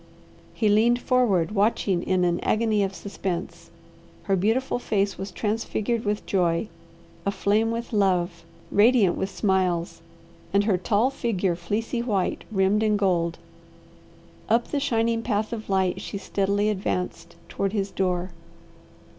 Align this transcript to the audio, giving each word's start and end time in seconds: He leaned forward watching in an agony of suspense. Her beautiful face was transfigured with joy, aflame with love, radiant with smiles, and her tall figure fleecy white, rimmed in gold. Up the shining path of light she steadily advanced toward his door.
He 0.55 0.67
leaned 0.67 0.99
forward 0.99 1.51
watching 1.51 2.01
in 2.01 2.23
an 2.25 2.39
agony 2.39 2.81
of 2.81 2.95
suspense. 2.95 3.69
Her 4.23 4.35
beautiful 4.35 4.79
face 4.79 5.15
was 5.15 5.29
transfigured 5.29 6.05
with 6.05 6.25
joy, 6.25 6.69
aflame 7.23 7.69
with 7.69 7.93
love, 7.93 8.43
radiant 8.71 9.15
with 9.15 9.29
smiles, 9.29 10.01
and 10.53 10.63
her 10.63 10.75
tall 10.79 11.11
figure 11.11 11.55
fleecy 11.55 12.01
white, 12.01 12.45
rimmed 12.51 12.81
in 12.81 12.97
gold. 12.97 13.37
Up 14.49 14.69
the 14.69 14.79
shining 14.79 15.21
path 15.21 15.53
of 15.53 15.69
light 15.69 16.01
she 16.01 16.17
steadily 16.17 16.69
advanced 16.69 17.35
toward 17.47 17.71
his 17.71 17.91
door. 17.91 18.31